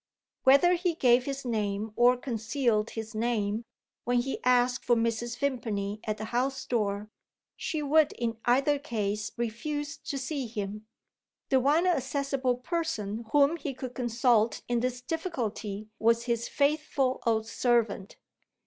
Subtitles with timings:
[0.45, 3.65] Whether he gave his name or concealed his name,
[4.03, 5.37] when he asked for Mrs.
[5.37, 7.11] Vimpany at the house door,
[7.55, 10.87] she would in either case refuse to see him.
[11.49, 17.45] The one accessible person whom he could consult in this difficulty was his faithful old
[17.45, 18.17] servant.